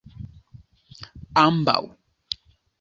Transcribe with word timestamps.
ambaŭ 1.43 1.79